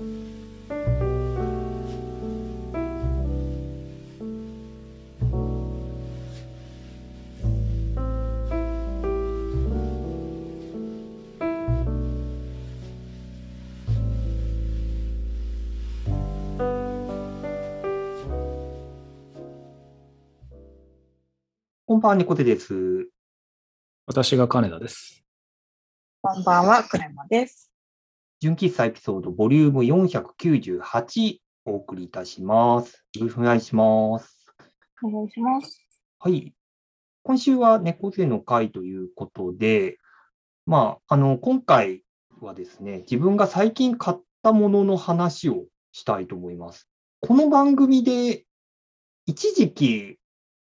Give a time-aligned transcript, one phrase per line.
[0.00, 0.08] こん
[22.00, 23.06] ばんは、猫手です。
[24.06, 25.22] 私が金田です。
[26.22, 27.69] こんばんは、クレマです。
[28.42, 33.04] 純喫茶エピソードボリューム498お送りいたします。
[33.12, 34.46] よろしくお願いします。
[35.02, 35.86] お願いします。
[36.18, 36.54] はい。
[37.22, 39.98] 今週は猫背の会ということで、
[40.64, 42.02] まあ、あの、今回
[42.40, 46.88] はですね、自分が最近買ったものの話をしたいと思います。
[47.20, 48.46] この番組で、
[49.26, 50.18] 一時期、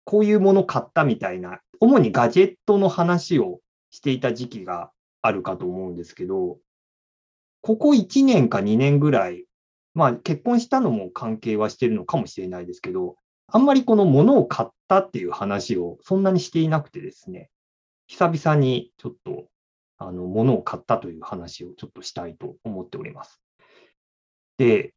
[0.02, 3.60] こういうもの買ったみたいな、主にガジェットの話を
[3.92, 4.90] していた時期が
[5.22, 6.58] あるかと思うんですけど、
[7.62, 9.44] ここ1年か2年ぐらい、
[9.94, 13.16] まあ結婚したのも関係はしてるのかもしれないですけど、
[13.48, 17.50] あんまりこの物を買ったっていう話をそんなにしていなくてですね、
[18.06, 19.46] 久々にちょっと、
[19.98, 23.40] あの、物を買ったという話をちょっとしたいと思っております。
[24.56, 24.94] で、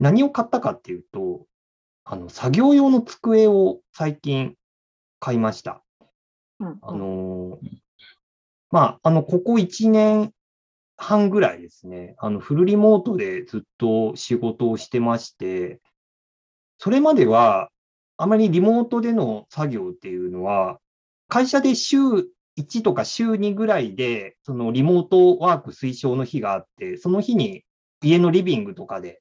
[0.00, 1.46] 何を買ったかっていうと、
[2.04, 4.54] あの、作業用の机を最近
[5.20, 5.82] 買いました。
[6.60, 7.78] うん、あのー
[8.70, 10.32] まあ、あの、ここ1年
[10.98, 15.80] 半ぐらいですね、あの、フルリモートでずっと仕事をしてまして、
[16.78, 17.70] それまでは、
[18.16, 20.80] あまりリモートでの作業っていうのは、
[21.28, 21.98] 会社で週
[22.58, 27.62] 1とか週2ぐらいで、そのリモートワーク推奨の日があって、その日に
[28.02, 29.20] 家のリビングとかで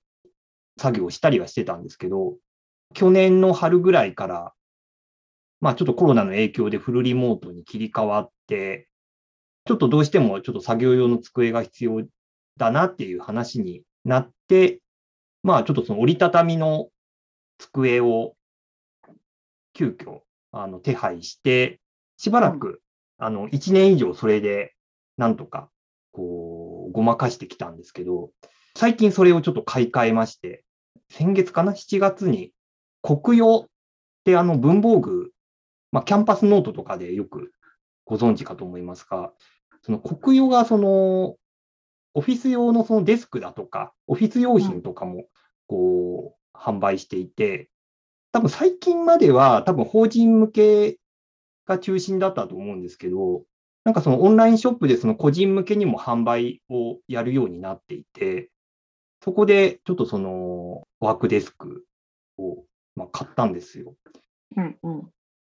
[0.80, 2.38] 作業したりはしてたんですけど、
[2.96, 4.54] 去年の春ぐらいから、
[5.62, 8.87] まあちょっとコロナの影響でフルリモートに切り替わって、
[9.68, 12.04] ちょっとどうしてもちょっと作業用の机が必要
[12.58, 14.80] だなっていう話になって、
[15.44, 16.88] まあちょっとその折りたたみの
[17.58, 18.34] 机を
[19.74, 20.22] 急遽
[20.52, 21.80] あの手配して、
[22.18, 22.82] しばらく、
[23.20, 24.74] あの1年以上それで
[25.18, 25.70] なんとか
[26.12, 28.32] こうごまかしてきたんですけど、
[28.76, 30.64] 最近それをちょっと買い替えまして、
[31.10, 32.52] 先月かな ?7 月に
[33.02, 33.70] 国用っ
[34.24, 35.32] てあの文房具、
[35.92, 37.52] まあ、キャンパスノートとかでよく
[38.06, 39.32] ご存知かと思いますが、
[39.88, 41.38] その国用がその
[42.14, 45.28] オフィス用のそのデスクだとか、オフィス用品とかも
[45.66, 47.70] こう販売していて、
[48.34, 50.98] 多分最近までは多分法人向け
[51.66, 53.44] が中心だったと思うんですけど、
[53.86, 58.50] なんかそのオンラインショップでその個人向けにも販売をやるようになっていて、
[59.24, 61.86] そこでちょっとそのワークデスク
[62.38, 62.66] を
[62.98, 63.96] まあ買ったんですよ。
[64.58, 65.10] うんうん。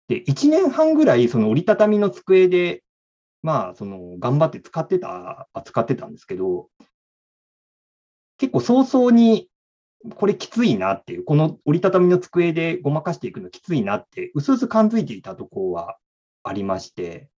[0.09, 2.84] で、1年半ぐらいその折りたたみの机で、
[3.42, 6.70] まあその頑張って使ってた、扱ってたんですけど、
[8.38, 9.50] 結構早々に
[10.16, 15.97] これきついなっていう、この折りたたみの机でごまかしていくのきついなって、うすうす感づいていたところは
[16.44, 17.30] ありまして、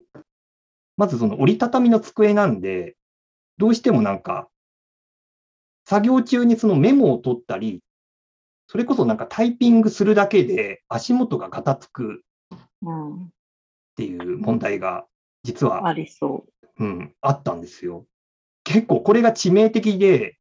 [0.97, 2.97] まずその折りたたみの机なんで、
[3.58, 4.48] どうしてもなんか、
[5.87, 7.82] 作業中にそのメモを取ったり、
[8.66, 12.22] それこそなんかタイピングするだけで足元がガタつく
[12.82, 13.28] うん、っ
[13.97, 15.04] ていう問題が
[15.48, 16.47] 実は、ありそ
[16.78, 16.84] う。
[16.84, 18.06] ん、あったんですよ。
[18.64, 20.36] 結構これが致命的で、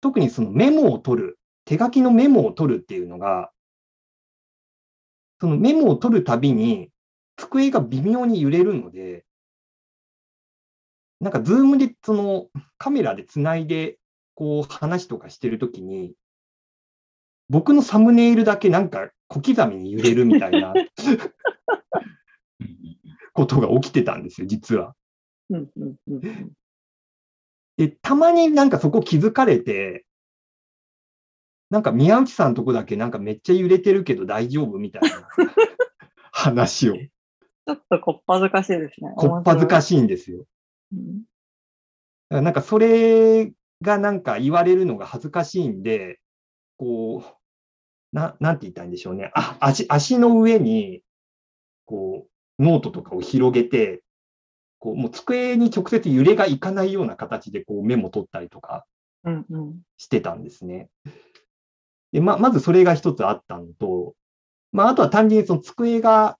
[0.00, 3.50] 特にそのメモを取る、手書きのメモを取るっていうのが、
[5.40, 6.90] そのメモを取るたびに
[7.36, 9.24] 机が微妙に揺れるので、
[11.18, 12.46] なんかズームでその
[12.78, 13.98] カメラでつないで
[14.34, 16.14] こう話とかしてるときに、
[17.48, 20.74] 僕のサムネイルだけなんか小刻みに揺れるみたいな
[23.34, 24.94] ことが起きてたんですよ、実は。
[27.76, 30.06] で、たまになんかそこ気づかれて、
[31.70, 35.28] なんか宮内さんのとこだけなんかめっちゃ揺れてるけど大丈夫みたいな
[36.32, 39.12] 話を、ちょっとこっぱずかしいですね。
[39.16, 40.46] こっぱずかししいんですよ。
[40.92, 40.96] い。
[40.96, 41.22] うん
[42.30, 43.52] だからなんかそれ
[43.82, 46.20] がなんか言われるのが恥ずかしいんで、
[46.78, 49.30] こう、ななんて言ったんでしょうね。
[49.34, 51.02] あ足足の上に、
[51.84, 54.02] こう、ノートとかを広げて、
[54.78, 58.84] こう、もう机に直接揺れがいかないような形でこうメモ取ったりとか。
[59.96, 60.88] してたんですね。
[62.12, 64.14] で、ま、まずそれが一つあったのと、
[64.70, 66.38] まあ、あとは単純にその机が、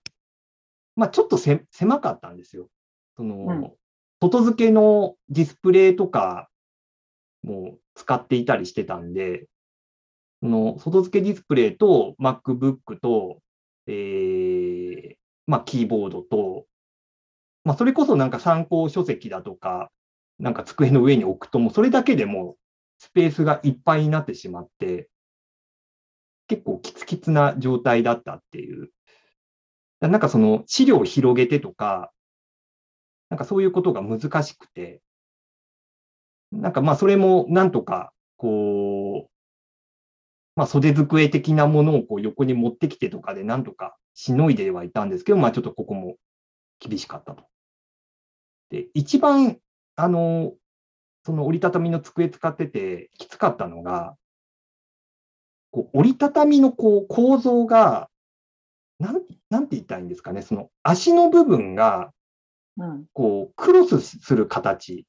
[0.95, 2.67] まあ、ちょっとせ狭かったんですよ。
[3.17, 3.71] その、うん
[4.21, 6.49] 外付けのディスプレイとか
[7.43, 9.45] も使っていたりしてたんで、
[10.41, 13.39] その外付けディスプレイと MacBook と、
[13.87, 14.54] えー、
[15.47, 16.65] まあ、キーボードと、
[17.63, 19.91] まあ、それこそなんか参考書籍だとか、
[20.39, 22.57] なんか机の上に置くと、もうそれだけでも
[22.99, 25.09] スペースがいっぱいになってしまって、
[26.47, 28.89] 結構キツキツな状態だったっていう。
[30.01, 32.11] なんかその資料を広げてとか、
[33.29, 35.01] なんかそういうことが難しくて、
[36.51, 39.29] なんかまあそれもなんとか、こう、
[40.55, 46.15] まあ袖机的なものをこう横に持ってきてとかでなんとかしのいではいたんですけど、まあちょっとここも
[46.79, 47.45] 厳しかったと。
[48.69, 49.59] で、一番、
[49.95, 50.53] あの、
[51.25, 54.15] その折りたたみの机使っててきつかったのが、
[55.71, 58.09] こう折りたたみのこう構造が、
[58.99, 62.11] なん、なんて言ったらいいんですかね、その足の部分が、
[62.77, 63.05] うん。
[63.13, 65.05] こう、クロスする形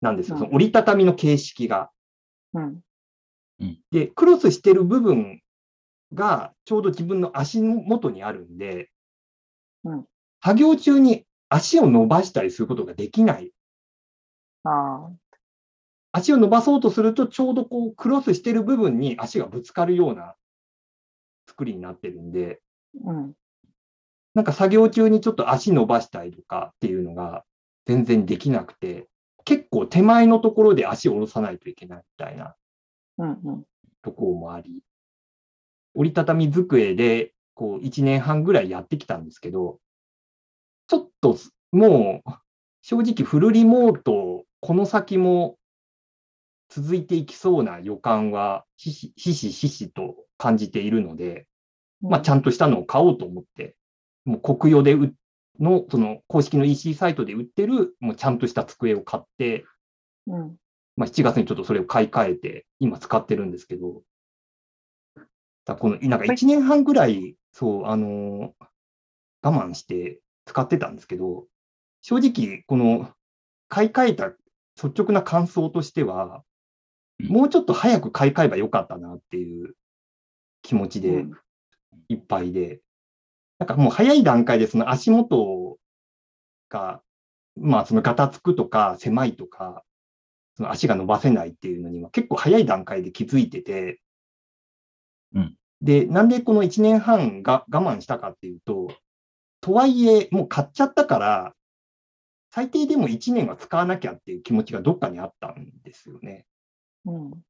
[0.00, 0.36] なんですよ。
[0.36, 1.90] うんその折りたたみの形式が。
[2.54, 2.80] うん。
[3.90, 5.40] で、クロスしてる部分
[6.14, 8.90] がちょうど自分の足の元にあるんで、
[9.84, 10.04] うん
[10.44, 13.52] 作業中に足を伸ばしたりすることができない。
[14.64, 15.10] ああ。
[16.12, 20.34] 足を伸ばそうとすると、ちょうどこう、クロスしてる部分に足がぶつかるような
[21.48, 22.60] 作りになってるんで、
[23.04, 23.34] うん。
[24.34, 27.44] なんか作業中にちょっと足伸ばしたりとかっていうのが
[27.86, 29.08] 全然できなくて、
[29.44, 32.54] 結構手前のところで足を下ろさないといけないみたいな
[33.18, 33.30] うん。
[33.30, 33.64] うん。
[34.02, 34.82] ところもあり、
[35.96, 39.78] 折りたたみ机でこう1年半ぐらいやってきたんですけど、
[40.88, 41.36] ちょっと
[41.72, 42.30] もう
[42.82, 45.56] 正直フルリモート、この先も
[46.68, 51.46] 続いていきそうな予感はひしひしひしと感じているので、
[52.00, 53.76] まあ、ちゃんとしたのを買おうと思って、
[54.24, 55.10] もう国用で売っ
[55.60, 59.64] の、その公式の EC サイトで売ってる、もうちゃんとした机を買って、
[60.26, 60.56] うん。
[60.96, 64.02] まあ、7月にちょっとそれを買い替えて、今使ってるんですけど、
[65.66, 68.66] だこの、なんか1年半ぐらい、そう、あのー
[69.42, 71.46] 我慢して使ってたんですけど、
[72.00, 73.12] 正直、この、
[73.68, 74.28] 買い替えた
[74.82, 76.42] 率直な感想としては、
[77.20, 77.26] うん。
[77.28, 79.74] もうちょっと早く買い替えばよかったなっていう
[80.62, 81.32] 気持ちで、うん。
[82.08, 82.80] いっぱいで、
[83.58, 85.78] なんかもう早い段階でその足元
[86.68, 87.02] が、
[87.56, 89.84] まあそのガタつくとか狭いとか、
[90.56, 94.00] その足が伸ばせないっていうのには結構早い段階で気づいてて、
[95.36, 98.88] うんで、なんでこの1年半が我慢したかっていうと、
[99.60, 101.54] とはいえもう買っちゃったから、
[102.50, 106.46] 最低でも1年は使わなきゃっていう気持ちがどっかにあったんですよね。
[107.04, 107.42] うん。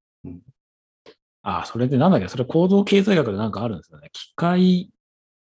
[1.42, 4.10] ああ、それでなんだっけ、それ行動経済学でなんかあるんですよね。
[4.12, 4.90] 機械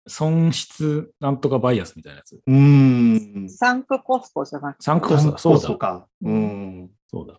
[0.07, 2.41] 損失なんとかバイアスみたいなやつ。
[2.47, 3.49] うーん。
[3.49, 6.07] サンクコストじゃなくて、サンクコストだ、そうだ、か。
[6.21, 6.89] うん。
[7.09, 7.37] そうだ。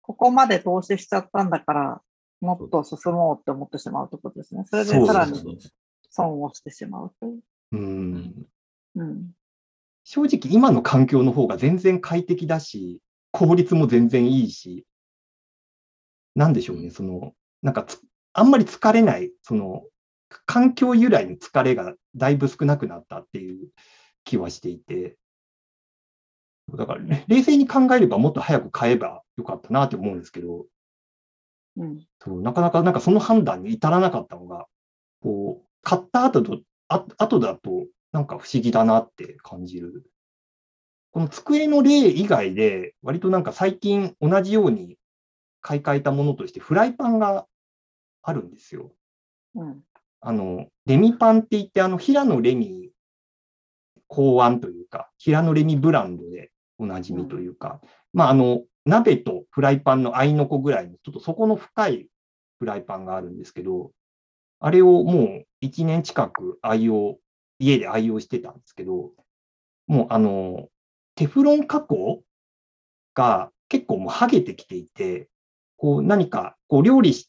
[0.00, 2.02] ここまで投資しちゃったんだから、
[2.42, 4.64] もっと進もうって思ってしまうところですね。
[4.68, 5.58] それでさらに
[6.10, 7.40] 損をしてしまうという。
[7.72, 8.46] うん。
[8.96, 9.30] うん。
[10.04, 13.00] 正直今の環境の方が全然快適だし、
[13.30, 14.84] 効率も全然いいし、
[16.34, 18.00] なんでしょうね、その、なんかつ
[18.32, 19.84] あんまり疲れない、その、
[20.44, 23.68] 環境由来の疲れがだいぶ少なくなったっていう
[24.24, 25.16] 気はしていて、
[26.74, 30.66] だかられ冷静に考えればもっと早く買えばよかったなって思うんですけど、
[31.76, 32.06] うん。
[32.18, 34.66] そうなかなかなんかその判断に至らなかったのが、
[35.22, 40.04] こう、買った後と、あ後だと、なんか不思議だなって感じる。
[41.12, 44.96] この机の例以外で、割となんか最近同じように
[45.60, 47.46] 買い替えたものとして、フライパンが
[48.22, 48.92] あるんですよ。
[49.54, 49.82] うん。
[50.20, 52.90] あの、レミパンって言って、あの、平野レミ
[54.06, 57.80] 考案というか、平野レミブランドでおなじみというか、
[58.12, 62.08] まあ、あの、鍋とフライパンの合いの子ぐらいの、ちょっと底の深い
[62.58, 63.92] フライパンがあるんですけど、
[64.60, 67.18] あれをもう1年近く愛用、
[67.58, 69.10] 家で愛用してたんですけど、
[69.86, 70.68] もうあの、
[71.14, 72.22] テフロン加工
[73.14, 75.28] が結構もう剥げてきていて、
[75.76, 77.28] こう何かこう料理し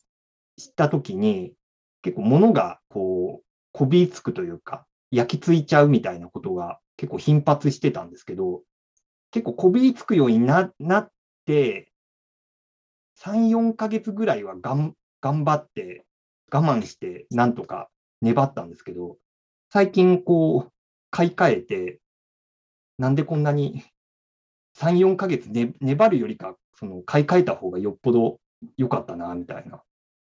[0.75, 1.53] たときに、
[2.01, 8.61] 結構物がこう、こびりつくというか、焼き付いちゃうみたいなことが結構頻発してたんですけど、
[9.31, 11.11] 結構こびりつくようにななっ
[11.45, 11.91] て、
[13.15, 16.05] 3、4ヶ月ぐらいはがん頑張って、
[16.51, 17.89] 我慢して、なんとか
[18.21, 19.17] 粘ったんですけど、
[19.71, 20.71] 最近こう、
[21.09, 21.99] 買い替えて、
[22.97, 23.83] なんでこんなに
[24.77, 28.39] 3、4ヶ月、ね、粘るよりか、その買い替えた方がよっぽど
[28.77, 29.83] 良かったな、みたいな。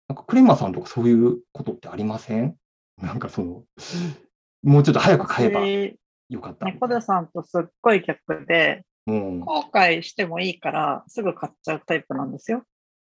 [0.08, 2.56] なんかクレマさんとかそういうことってありません？
[2.96, 3.64] なんかその、
[4.62, 5.98] もうちょっと早く買えば私
[6.30, 6.64] よかった。
[6.66, 9.40] 猫背さんとすっごい逆で、うん。
[9.40, 12.62] 後悔してもいいから、すぐ買っちゃうタイプなんですよ。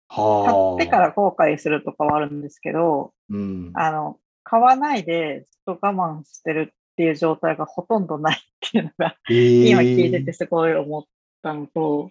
[0.08, 0.74] 買はあ。
[0.76, 3.70] ってから後悔するとかはあるんですけど、うん。
[3.74, 11.04] あの、買わないでずっと我慢してるっていう状態がほとんどないっていうのが、今聞いててすごい思っ
[11.42, 12.06] たのと、う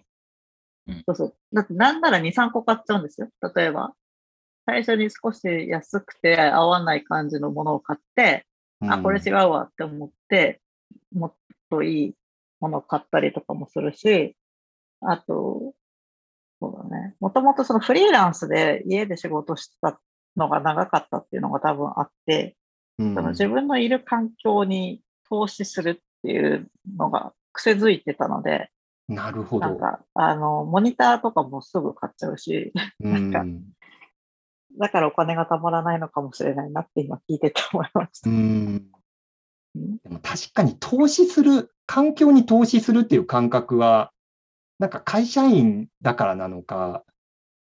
[1.06, 1.34] そうそう。
[1.52, 3.28] だってなんなら2、3個買っちゃうんですよ。
[3.54, 3.94] 例えば、
[4.66, 8.46] 最初に少し安くて合わない感じのものを買って、
[8.80, 10.60] あ、これ違うわって思って、
[11.12, 11.34] もっ
[11.70, 12.14] といい
[12.60, 14.36] ものを買ったりとかもするし、
[15.00, 15.74] あと、
[16.60, 17.14] そうだね。
[17.20, 19.98] もともとそのフリーランスで家で仕事してた
[20.36, 22.56] のが長かったっていうのが多分あって、
[22.98, 25.00] うんその自分のいる環境に
[25.30, 28.70] 投資するっていうのが癖づいてたので、
[29.08, 29.66] なるほど。
[29.66, 33.70] なんか、あの、モニターとかもすぐ買っちゃうし、うんなんか
[34.78, 38.30] だからお金がたまらないのかもしれないなって今聞いてて思いました。
[38.30, 38.86] うんうん
[39.74, 44.12] でも確かに投資する、環境に投資するっていう感覚は、
[44.78, 47.04] なんか会社員だからなのか、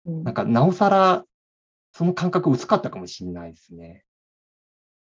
[0.06, 1.24] うんなんかなおさら
[1.92, 4.04] その感覚薄かったかもしれないですね。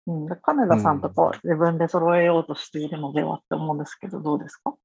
[0.07, 4.75] うん、で金田さんとかは自分で揃えようとしているのではって思うんですけど、どうですか？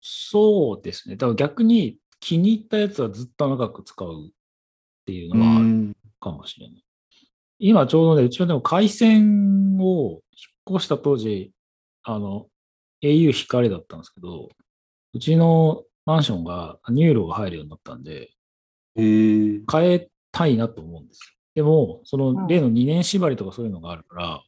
[0.00, 1.16] そうですね。
[1.16, 4.30] だから逆に気に入ったやつはずっと長く使うっ
[5.04, 6.84] ていうのはあるかもしれない。
[7.58, 10.20] 今ちょうどね、うちはでも回線を引っ
[10.68, 11.52] 越した当時、
[12.02, 12.46] あの、
[13.02, 14.48] au 光だったんですけど、
[15.12, 18.30] うちのマンションが NURO が入るようになったんで、
[18.94, 21.36] 変えたいなと思うんですよ。
[21.56, 24.42] でも、そうんの例の2年縛りとかそういうのがあるから、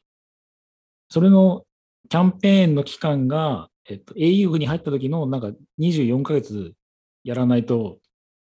[1.11, 1.65] それの
[2.09, 6.75] キャンペーンの期間が、えっと、au に入った時のなんか24ヶ月
[7.25, 7.99] やらないと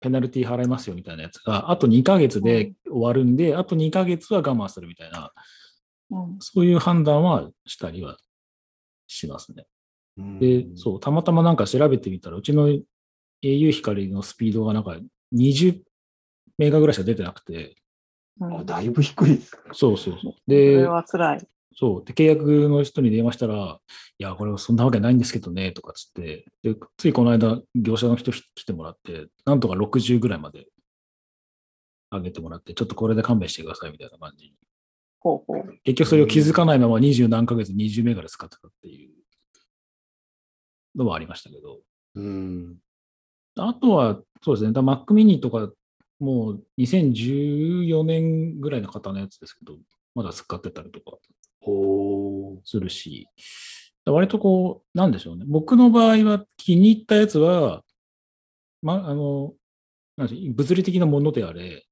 [0.01, 5.25] ペナルティ払いますよみたいなやつが、あと2ヶ月で終わるんで、あと2ヶ月は我慢するみたいな、うん。
[6.39, 8.17] そういう判断はしたりは
[9.07, 9.65] しますね。
[10.39, 14.97] で、そう、たまたまなんか調べてみたら、うちの au 光のスピードがなんか
[15.35, 15.81] 20
[16.57, 17.75] メガぐらいしか出てなくて、
[18.39, 19.51] うんあだいぶ低いです。
[19.73, 20.33] そうそうそう。
[20.33, 21.47] そでれ、は辛い。
[21.75, 22.05] そう。
[22.05, 23.79] で、契約の人に電話したら、
[24.17, 30.67] いや、これはそんなわけないんですけどね、とかつって、で、ついこの間、業者の人来てもらって、なんとか60ぐらいまで
[32.11, 34.53] 上げてもらって、ちょっとこれで勘弁してくださいみたいな感じに。
[35.23, 35.79] ほうほう。
[35.83, 39.11] 結局それを気づかないまま20何ヶ月20メガで使ってたっていう
[40.95, 41.79] のもありましたけど、
[42.15, 42.77] うん。
[43.57, 45.71] あとは、そうですね、だ Mac mini とか、
[46.19, 49.77] もう2014年ぐらいの方のやつですけど、
[50.13, 51.17] まだ使ってたりとか
[51.61, 53.27] ほするし、
[54.05, 55.45] 割とこう、なんでしょうね。
[55.47, 57.83] 僕の場合は気に入ったやつは、
[58.81, 59.53] ま、あの、
[60.17, 61.85] なんでしょう物理的なものであれ、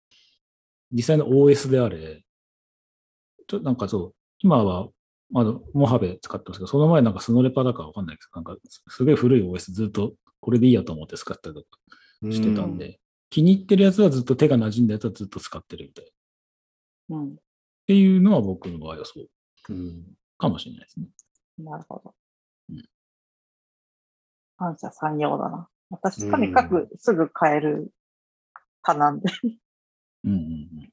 [0.91, 2.23] 実際の OS であれ、
[3.51, 4.87] ちょっとなんかそう、今は、
[5.29, 11.67] まだモハベ使ってますけど、その前なんかスノレパだかわかんないですけど、なんかすごい古い OS ずっとこれでいいやと思って使ったりとか
[12.21, 12.31] う。
[12.31, 16.05] してたんで、気に入ってるやつはずっと手が馴染んだやつはずっと使ってるみたい。
[16.05, 16.07] っ
[17.09, 17.35] うん。
[17.87, 19.27] ていうのは僕の場合はそう
[19.69, 20.05] うん。
[20.37, 21.07] かもしれないですね。
[21.59, 22.15] なるほど
[22.69, 22.83] うん。
[24.57, 25.67] 感謝三様だな。
[25.89, 27.91] 私、とにかくすぐ買える
[28.87, 29.29] 派なんで。
[30.23, 30.91] うんうん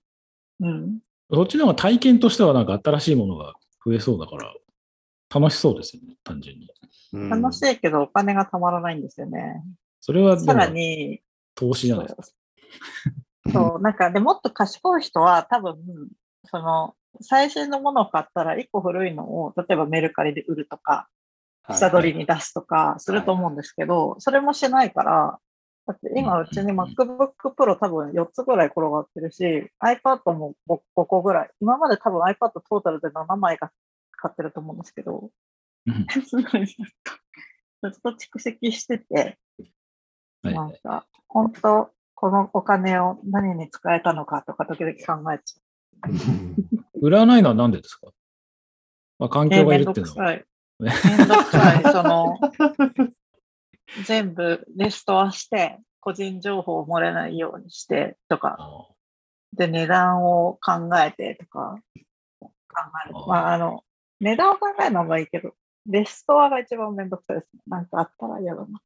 [0.60, 0.68] うん。
[0.68, 0.98] うん。
[1.30, 3.54] そっちの方が体験としてはなんか新しいものが
[3.84, 4.54] 増えそうだから、
[5.34, 6.68] 楽しそうですよね、単純に。
[7.12, 9.62] うん楽しいけどお金がたまらないんですよね。
[10.00, 11.20] それはでさらもに、
[11.54, 12.22] 投資じゃないですか。
[13.52, 15.76] そう、なんかでもっと賢い人は多分、
[16.44, 21.08] その、最新のものを買ったら1個古いのを、例えばメルカリで売るとか、
[21.70, 25.38] 下取りに出すとかすると思うんですけど、それもしないから、
[25.88, 31.50] だって今うちに MacBook Pro 多分4つぐらい転がってるし、iPad も 5, 5個ぐらい。
[31.62, 33.70] 今まで多分 iPad トータルで7枚が
[34.12, 35.30] 買ってると思うんですけど、
[35.86, 36.76] うん すごいずっ
[37.82, 39.38] とずっと蓄積してて、
[40.42, 46.08] はいなんか、本当、このお金を何に使えたのかとか時々考えちゃ
[47.00, 48.08] 売らないのはなんでですか？
[49.18, 49.50] まあ、環う。
[49.50, 50.34] 境がいめんどるっていうのは。
[50.34, 50.44] くさい。
[50.80, 51.92] めんどくさい。
[51.92, 52.38] その、
[54.04, 58.88] 全部レストアして、個人情報を漏れないようにしてとか、あ
[59.52, 61.76] で、値段を考えてとか、
[62.40, 62.46] 考
[63.06, 63.14] える。
[63.26, 63.82] まあ、あの、
[64.20, 65.52] 値段を考えるのはいいけど、
[65.86, 67.62] レストアが一番めんどくさいですね。
[67.66, 68.80] なんかあったら嫌だな。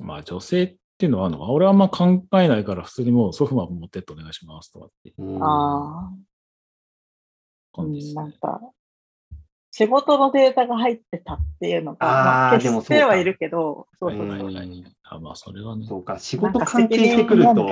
[0.00, 6.10] あまあ、女性っていうのはあるのか俺はあんま考えないから、普通にもうソフト持ってってお願いしますとかってうんあ
[7.78, 7.80] あ。
[7.80, 8.22] うん、感じですね。
[8.22, 8.60] なんか、
[9.76, 15.84] 仕事のデータが入ってたっていうのが、まあ、してはいるけど、そうそううんはいはいはいあまあ、それはね。
[15.86, 17.68] そうか、仕事関係責してくると、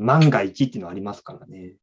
[0.00, 1.74] 万が一っていうのはありますからね。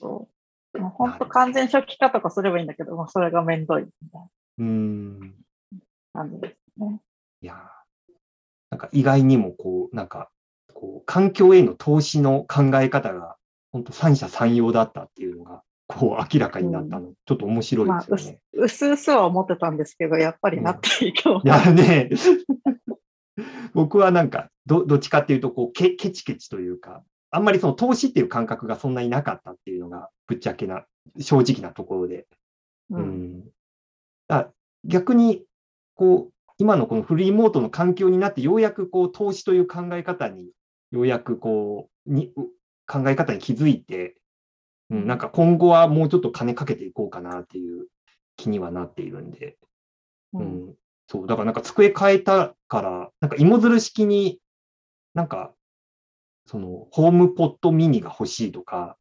[0.00, 0.28] そ
[0.74, 0.80] う。
[0.80, 4.22] もう本当完全初期化とかすればいいんだけど、まあ、それがめんどいみたい
[4.58, 5.20] うん。
[5.20, 5.28] な
[6.12, 7.00] 感じですね。
[7.40, 8.12] いやー、
[8.70, 10.28] なんか意外にもこう、なんか、
[10.74, 13.36] こう、環境への投資の考え方が、
[13.70, 18.40] 本当三者三様だったっていうのが、こう、明らかになったの、ちょっと面白いですよね。
[18.54, 21.42] うすうすは思ってたんですけど、やっぱりなっていいかも。
[21.44, 22.10] いやね、
[23.74, 30.86] 僕はなんかど、どっちかっていうと、こう、ケケチケチというか、あんまりその投資っていう感覚がそんなになかったっていうのが、ぶっちゃけな、
[31.18, 32.26] 正直なところで。
[32.90, 32.96] う。
[32.96, 33.44] うんん。
[34.28, 34.48] あ
[34.84, 35.44] 逆に、
[35.94, 40.50] こう、今のこのフリーモートの環境になって、ようやくこう、投資という考え方に、
[40.92, 42.44] ようやくこう、に、う
[42.86, 44.16] 考え方に気づいて、
[44.90, 47.86] うん、なんか今後はもうちょっと金かけていこうかなっていう
[48.36, 49.56] 気にはなっているんで、
[50.32, 50.46] ううん。
[50.70, 50.74] ん、
[51.06, 54.40] そう、だからなんか机変えたから、なんか芋づる式に、
[55.14, 55.52] なんか、
[56.46, 58.98] その、ホームポットミニが欲しいとか、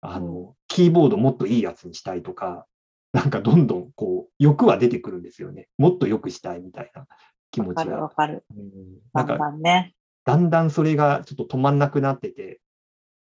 [0.00, 2.66] あの、キーボードもっといいやつにしたいとか、
[3.12, 5.68] なんかどんどんこう、欲は出てくるんですよね。
[5.78, 7.06] もっと良くしたいみたいな
[7.50, 8.08] 気持ちわかるわが。
[8.14, 8.44] かる。
[8.50, 8.68] うん。
[9.14, 9.94] だんなんか、だんね。
[10.24, 12.60] だんだんそれがちょっと止まんなくなってて、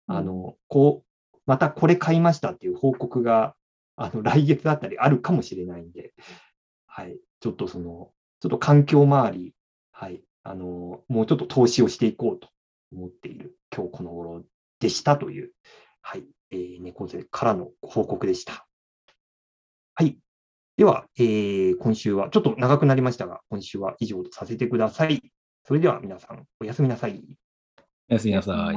[0.07, 1.10] あの、こう、
[1.51, 3.57] またこれ買いましたっていう報告が、
[3.97, 6.15] あの、 来月だったりあるかもしれないんで、
[6.87, 7.19] はい。
[7.41, 9.53] ちょっとその、ちょっと環境周り、
[9.91, 10.23] はい。
[10.45, 12.51] あの、もうちょっと投資をしていこうと
[12.93, 14.45] 思っている今日この頃
[14.79, 15.53] でしたという、
[16.03, 16.25] はい。
[16.53, 18.69] えー、猫背からの報告でした。
[19.95, 20.19] はい。
[20.77, 25.21] では、えー、今週は、ちょっと長くなりましたが、今週は以上とさせてください。
[25.65, 27.21] それでは皆さん、おやすみなさい。
[28.09, 28.77] おやすみなさい。